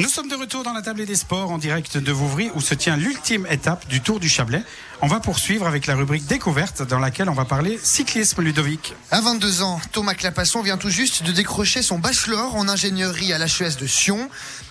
[0.00, 2.72] Nous sommes de retour dans la table des sports en direct de Vouvry où se
[2.72, 4.62] tient l'ultime étape du Tour du Chablais.
[5.02, 8.94] On va poursuivre avec la rubrique découverte dans laquelle on va parler cyclisme Ludovic.
[9.10, 13.38] À 22 ans, Thomas Clapasson vient tout juste de décrocher son bachelor en ingénierie à
[13.38, 14.30] l'HES de Sion.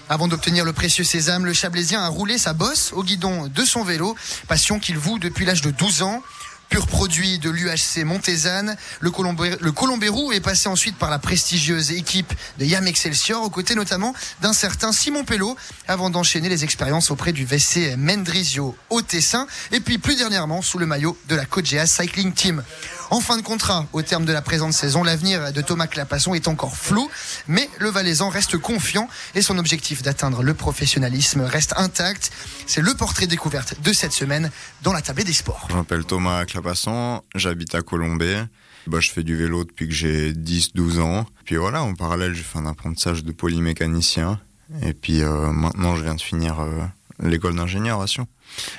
[0.10, 3.84] Avant d'obtenir le précieux sésame, le Chablaisien a roulé sa bosse au guidon de son
[3.84, 4.16] vélo,
[4.48, 6.24] passion qu'il voue depuis l'âge de 12 ans
[6.70, 8.78] pur produit de l'UHC Montezane.
[9.00, 9.12] Le,
[9.60, 14.14] le Colombérou est passé ensuite par la prestigieuse équipe de Yam Excelsior, aux côtés notamment
[14.42, 19.80] d'un certain Simon Pello, avant d'enchaîner les expériences auprès du VC Mendrisio au Tessin, et
[19.80, 22.64] puis plus dernièrement sous le maillot de la Cogea Cycling Team.
[23.12, 26.48] En fin de contrat, au terme de la présente saison, l'avenir de Thomas Clapasson est
[26.48, 27.10] encore flou,
[27.48, 32.32] mais le Valaisan reste confiant et son objectif d'atteindre le professionnalisme reste intact.
[32.68, 34.52] C'est le portrait découverte de cette semaine
[34.84, 35.68] dans la table des sports.
[35.72, 38.44] Je m'appelle Thomas Clapasson, j'habite à Colombay.
[38.86, 41.26] Bah, je fais du vélo depuis que j'ai 10-12 ans.
[41.46, 44.40] Puis voilà, en parallèle, j'ai fait un apprentissage de polymécanicien.
[44.84, 46.84] Et puis euh, maintenant, je viens de finir euh,
[47.22, 48.28] l'école d'ingénieur à Sion.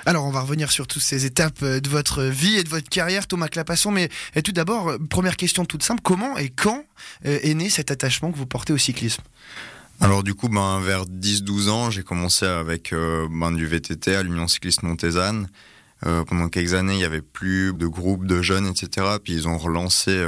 [0.06, 2.88] Alors, on va revenir sur toutes ces étapes euh, de votre vie et de votre
[2.88, 3.90] carrière, Thomas Clapasson.
[3.90, 4.08] Mais
[4.44, 6.84] tout d'abord, euh, première question toute simple comment et quand
[7.26, 9.22] euh, est né cet attachement que vous portez au cyclisme?
[10.00, 14.48] Alors du coup, ben, vers 10-12 ans, j'ai commencé avec ben, du VTT à l'Union
[14.48, 15.46] Cycliste Montezane.
[16.00, 19.18] pendant quelques années, il n'y avait plus de groupes de jeunes, etc.
[19.22, 20.18] Puis ils ont relancé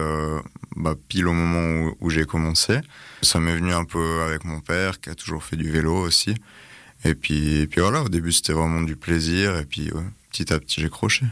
[0.77, 2.81] bah, pile au moment où, où j'ai commencé.
[3.23, 6.35] Ça m'est venu un peu avec mon père, qui a toujours fait du vélo aussi.
[7.05, 9.91] Et puis, et puis voilà, au début c'était vraiment du plaisir, et puis
[10.31, 11.27] petit à petit j'ai croché.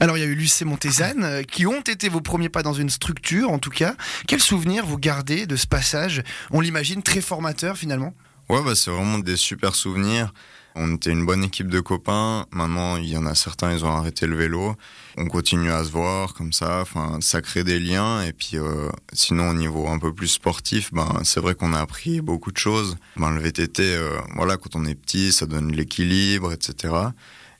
[0.00, 2.72] Alors il y a eu l'UC Montezane, euh, qui ont été vos premiers pas dans
[2.72, 3.96] une structure en tout cas.
[4.28, 6.22] Quel souvenir vous gardez de ce passage?
[6.50, 8.14] On l'imagine très formateur finalement?
[8.48, 10.32] Ouais, bah, c'est vraiment des super souvenirs.
[10.76, 12.46] On était une bonne équipe de copains.
[12.50, 14.74] Maintenant, il y en a certains, ils ont arrêté le vélo.
[15.16, 16.80] On continue à se voir comme ça.
[16.80, 18.22] Enfin, ça crée des liens.
[18.22, 21.80] Et puis, euh, sinon, au niveau un peu plus sportif, ben, c'est vrai qu'on a
[21.80, 22.96] appris beaucoup de choses.
[23.16, 26.92] Ben, le VTT, euh, voilà, quand on est petit, ça donne l'équilibre, etc.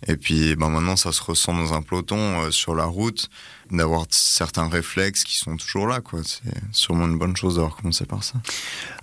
[0.06, 3.30] Et puis ben maintenant, ça se ressent dans un peloton euh, sur la route,
[3.70, 6.01] d'avoir certains réflexes qui sont toujours là.
[6.01, 6.20] quoi.
[6.24, 8.34] C'est sûrement une bonne chose d'avoir commencé par ça.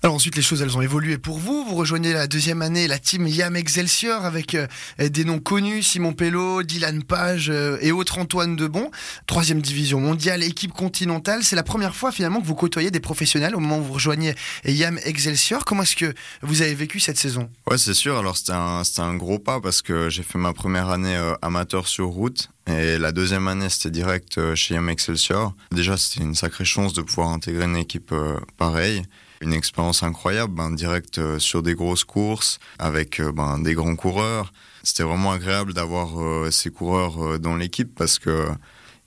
[0.04, 1.66] Alors ensuite, les choses, elles ont évolué pour vous.
[1.66, 4.68] Vous rejoignez la deuxième année la team Yam Excelsior avec euh,
[5.00, 8.92] des noms connus, Simon Pello, Dylan Page euh, et autres Antoine Debon.
[9.26, 11.44] Troisième division mondiale, équipe continentale.
[11.44, 14.36] C'est la première fois finalement que vous côtoyez des professionnels au moment où vous rejoignez
[14.66, 15.66] Yam Excelsior.
[15.66, 17.50] Comment est-ce que vous avez vécu cette saison?
[17.68, 18.18] Ouais, c'est sûr.
[18.18, 21.88] Alors c'était un, un gros pas parce que j'ai fait ma première année euh, amateur
[21.88, 22.50] sur route.
[22.68, 25.54] Et la deuxième année, c'était direct euh, chez M Excelsior.
[25.72, 29.04] Déjà, c'était une sacrée chance de pouvoir intégrer une équipe euh, pareille.
[29.42, 34.54] Une expérience incroyable, ben, direct sur des grosses courses, avec ben, des grands coureurs.
[34.84, 38.46] C'était vraiment agréable d'avoir ces coureurs dans l'équipe parce que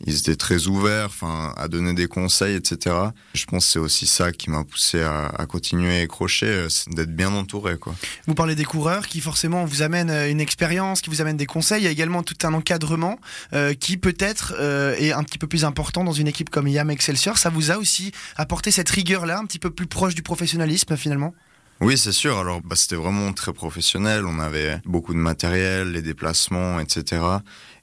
[0.07, 1.11] ils étaient très ouverts,
[1.57, 2.97] à donner des conseils, etc.
[3.33, 7.15] Je pense que c'est aussi ça qui m'a poussé à, continuer à crocher, euh, d'être
[7.15, 7.95] bien entouré, quoi.
[8.27, 11.47] Vous parlez des coureurs qui forcément vous amènent euh, une expérience, qui vous amènent des
[11.47, 11.83] conseils.
[11.83, 13.19] Il y a également tout un encadrement
[13.53, 14.55] euh, qui peut-être
[14.99, 17.39] est un petit peu plus important dans une équipe comme Yam Excelsior.
[17.39, 21.35] Ça vous a aussi apporté cette rigueur-là, un petit peu plus proche du professionnalisme finalement?
[21.81, 22.39] Oui, c'est sûr.
[22.39, 24.25] Alors, bah, c'était vraiment très professionnel.
[24.27, 27.23] On avait beaucoup de matériel, les déplacements, etc.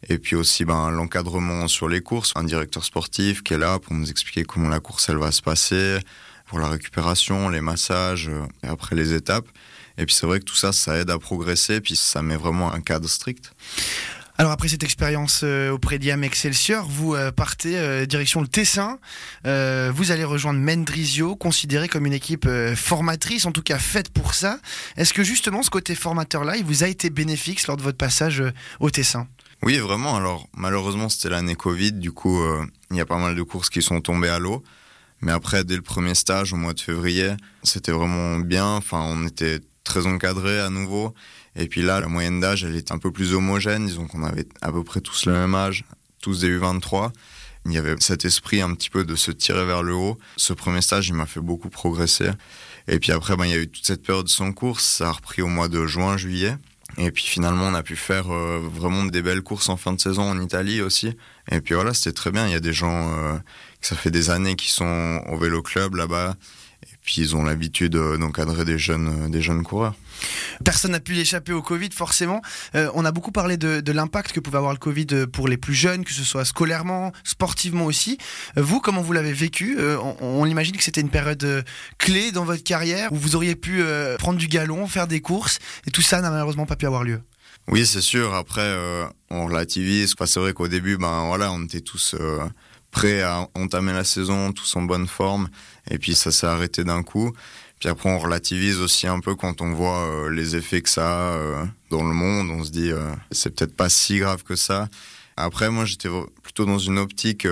[0.09, 3.93] Et puis aussi ben, l'encadrement sur les courses, un directeur sportif qui est là pour
[3.93, 5.99] nous expliquer comment la course elle va se passer,
[6.47, 9.47] pour la récupération, les massages, euh, et après les étapes.
[9.97, 12.73] Et puis c'est vrai que tout ça, ça aide à progresser, puis ça met vraiment
[12.73, 13.53] un cadre strict.
[14.37, 18.99] Alors après cette expérience euh, auprès d'IAM Excelsior, vous euh, partez direction le Tessin.
[19.43, 24.59] vous allez rejoindre Mendrisio, considéré comme une équipe formatrice, en tout cas faite pour ça.
[24.97, 28.43] Est-ce que justement ce côté formateur-là, il vous a été bénéfique lors de votre passage
[28.79, 29.27] au Tessin?
[29.63, 30.15] Oui, vraiment.
[30.15, 31.91] Alors, malheureusement, c'était l'année Covid.
[31.91, 34.63] Du coup, euh, il y a pas mal de courses qui sont tombées à l'eau.
[35.21, 38.65] Mais après, dès le premier stage, au mois de février, c'était vraiment bien.
[38.65, 39.59] Enfin, on était
[39.91, 41.13] très encadré à nouveau.
[41.57, 43.87] Et puis là, la moyenne d'âge, elle est un peu plus homogène.
[43.87, 45.83] Disons qu'on avait à peu près tous le même âge,
[46.21, 47.11] tous des U23.
[47.65, 50.17] Il y avait cet esprit un petit peu de se tirer vers le haut.
[50.37, 52.29] Ce premier stage, il m'a fait beaucoup progresser.
[52.87, 54.85] Et puis après, ben, il y a eu toute cette période sans course.
[54.85, 56.55] Ça a repris au mois de juin, juillet.
[56.97, 59.99] Et puis finalement, on a pu faire euh, vraiment des belles courses en fin de
[59.99, 61.17] saison en Italie aussi.
[61.51, 62.47] Et puis voilà, c'était très bien.
[62.47, 63.37] Il y a des gens, euh,
[63.81, 66.35] ça fait des années qui sont au vélo club là-bas.
[67.03, 69.95] Puis ils ont l'habitude euh, d'encadrer des jeunes, des jeunes coureurs.
[70.63, 72.41] Personne n'a pu échapper au Covid, forcément.
[72.75, 75.73] Euh, on a beaucoup parlé de, l'impact que pouvait avoir le Covid pour les plus
[75.73, 78.17] jeunes, que ce soit scolairement, sportivement aussi.
[78.57, 79.77] Euh, vous, comment vous l'avez vécu?
[79.79, 81.65] Euh, On, imagine que c'était une période
[81.97, 83.83] clé dans votre carrière où vous auriez pu
[84.17, 87.21] prendre du galon, faire des courses, et tout ça n'a malheureusement pas pu avoir lieu.
[87.67, 88.33] Oui, c'est sûr.
[88.33, 88.75] Après,
[89.29, 90.15] on relativise.
[90.25, 92.15] c'est vrai qu'au début, ben voilà, on était tous
[92.91, 95.49] prêts à entamer la saison, tous en bonne forme,
[95.89, 97.33] et puis ça s'est arrêté d'un coup.
[97.81, 101.31] Puis après, on relativise aussi un peu quand on voit euh, les effets que ça
[101.31, 102.51] a euh, dans le monde.
[102.51, 104.87] On se dit, euh, c'est peut-être pas si grave que ça.
[105.35, 106.09] Après, moi, j'étais
[106.43, 107.47] plutôt dans une optique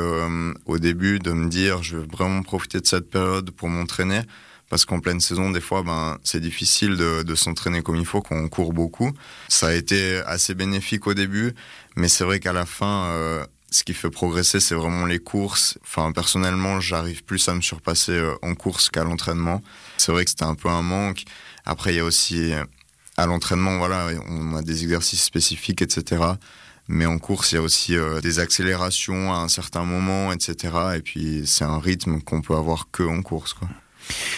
[0.65, 4.21] au début de me dire, je vais vraiment profiter de cette période pour m'entraîner.
[4.69, 8.21] Parce qu'en pleine saison, des fois, ben, c'est difficile de, de s'entraîner comme il faut,
[8.21, 9.11] qu'on court beaucoup.
[9.47, 11.55] Ça a été assez bénéfique au début,
[11.95, 15.77] mais c'est vrai qu'à la fin, ce qui fait progresser, c'est vraiment les courses.
[15.83, 19.61] Enfin, personnellement, j'arrive plus à me surpasser euh, en course qu'à l'entraînement.
[19.97, 21.23] C'est vrai que c'était un peu un manque.
[21.65, 22.53] Après, il y a aussi
[23.17, 26.23] à l'entraînement, voilà, on a des exercices spécifiques, etc.
[26.87, 30.73] Mais en course, il y a aussi euh, des accélérations à un certain moment, etc.
[30.95, 33.67] Et puis, c'est un rythme qu'on peut avoir que en course, quoi.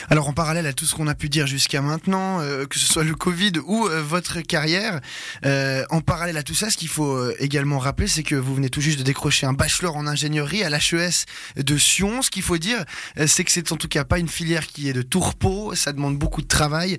[0.10, 2.86] Alors en parallèle à tout ce qu'on a pu dire jusqu'à maintenant, euh, que ce
[2.86, 5.00] soit le Covid ou euh, votre carrière,
[5.46, 8.70] euh, en parallèle à tout ça, ce qu'il faut également rappeler, c'est que vous venez
[8.70, 11.26] tout juste de décrocher un bachelor en ingénierie à l'HES
[11.58, 12.22] de Sion.
[12.22, 12.84] Ce qu'il faut dire,
[13.26, 16.18] c'est que c'est en tout cas pas une filière qui est de tourpeau, ça demande
[16.18, 16.98] beaucoup de travail.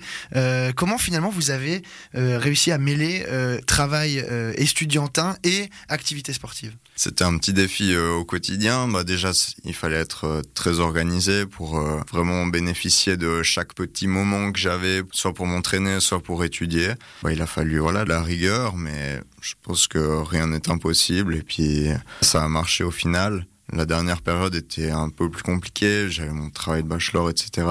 [0.77, 1.83] comment finalement vous avez
[2.15, 3.27] réussi à mêler
[3.67, 4.25] travail
[4.57, 6.73] estudiantin et activité sportive?
[6.95, 8.89] C'était un petit défi au quotidien.
[8.89, 9.33] Bah, déjà,
[9.65, 11.81] il fallait être très organisé pour
[12.13, 16.93] vraiment bénéficier de chaque petit moment que j'avais, soit pour m'entraîner, soit pour étudier.
[17.29, 21.35] Il a fallu voilà de la rigueur, mais je pense que rien n'est impossible.
[21.35, 21.89] Et puis
[22.21, 23.47] ça a marché au final.
[23.73, 26.11] La dernière période était un peu plus compliquée.
[26.11, 27.67] J'avais mon travail de bachelor, etc.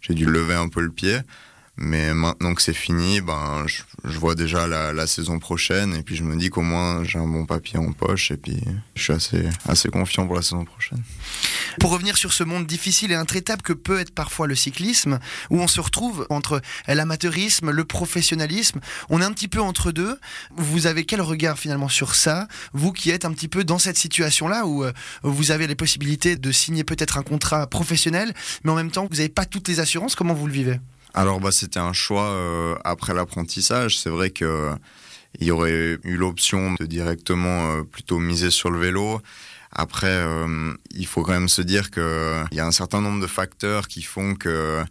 [0.00, 1.18] J'ai dû lever un peu le pied.
[1.78, 6.24] Mais maintenant que c'est fini, ben, je, vois déjà la, saison prochaine et puis je
[6.24, 8.58] me dis qu'au moins j'ai un bon papier en poche et puis
[8.94, 11.02] je suis assez, assez confiant pour la saison prochaine.
[11.78, 15.18] Pour revenir sur ce monde difficile et intraitable que peut être parfois le cyclisme,
[15.50, 18.80] où on se retrouve entre l'amateurisme, le professionnalisme,
[19.10, 20.18] on est un petit peu entre deux.
[20.56, 23.98] Vous avez quel regard finalement sur ça, vous qui êtes un petit peu dans cette
[23.98, 24.92] situation-là où euh,
[25.22, 28.32] vous avez les possibilités de signer peut-être un contrat professionnel,
[28.64, 30.80] mais en même temps vous n'avez pas toutes les assurances, comment vous le vivez?
[31.14, 33.98] Alors bah c'était un choix euh, après l'apprentissage.
[33.98, 34.70] C'est vrai que
[35.40, 39.20] il y aurait eu l'option de directement euh, plutôt miser sur le vélo.
[39.72, 43.20] Après, euh, il faut quand même se dire que il y a un certain nombre
[43.20, 44.82] de facteurs qui font que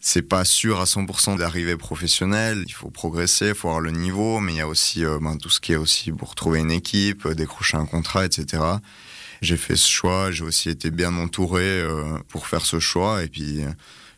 [0.00, 2.64] c'est pas sûr à 100% d'arriver professionnel.
[2.66, 5.50] Il faut progresser, il faut avoir le niveau, mais il y a aussi ben, tout
[5.50, 8.62] ce qui est aussi pour trouver une équipe, décrocher un contrat, etc.
[9.40, 11.82] J'ai fait ce choix, j'ai aussi été bien entouré
[12.28, 13.62] pour faire ce choix, et puis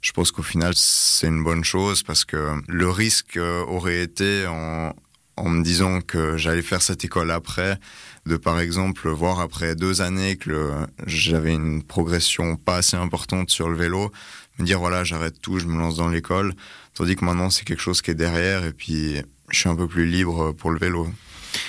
[0.06, 4.46] je pense qu'au final, c'est une bonne chose parce que le risque euh, aurait été
[4.46, 4.94] en,
[5.36, 7.80] en me disant que j'allais faire cette école après,
[8.24, 10.70] de par exemple voir après deux années que
[11.06, 14.12] j'avais une progression pas assez importante sur le vélo,
[14.60, 16.54] me dire voilà j'arrête tout, je me lance dans l'école,
[16.94, 19.20] tandis que maintenant c'est quelque chose qui est derrière et puis
[19.50, 21.08] je suis un peu plus libre pour le vélo.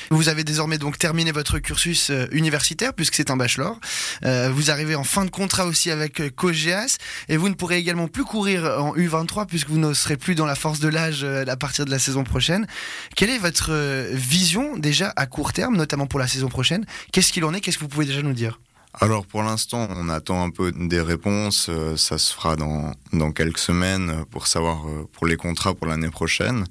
[0.10, 3.78] Vous avez désormais donc terminé votre cursus euh, universitaire puisque c'est un bachelor.
[4.24, 7.78] Euh, vous arrivez en fin de contrat aussi avec euh, Cogeas et vous ne pourrez
[7.78, 11.24] également plus courir en U23 puisque vous ne serez plus dans la force de l'âge
[11.24, 12.68] à partir de la saison prochaine.
[13.16, 13.72] Quelle est votre
[14.12, 16.86] vision déjà à court terme, notamment pour la saison prochaine?
[17.12, 17.62] Qu'est-ce qu'il en est?
[17.62, 18.60] Qu'est-ce que vous pouvez déjà nous dire?
[19.00, 21.70] Alors pour l'instant, on attend un peu des réponses.
[21.96, 26.66] Ça se fera dans, dans quelques semaines pour savoir pour les contrats pour l'année prochaine.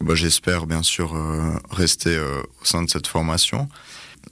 [0.00, 3.68] Bah, J'espère bien sûr euh, rester euh, au sein de cette formation.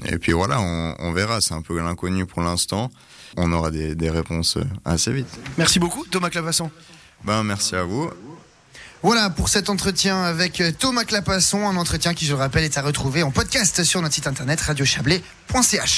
[0.05, 1.41] Et puis voilà, on, on verra.
[1.41, 2.91] C'est un peu l'inconnu pour l'instant.
[3.37, 5.29] On aura des, des, réponses euh, assez vite.
[5.59, 6.71] Merci beaucoup, Thomas Clavasson.
[7.25, 8.11] Ben, merci à vous.
[9.03, 12.83] Voilà pour cet entretien avec Thomas Clapasson, un entretien qui, je le rappelle, est à
[12.83, 15.95] retrouver en podcast sur notre site internet radiochablais.ch.